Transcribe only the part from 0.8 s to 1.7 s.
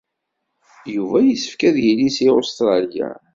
Yuba yessefk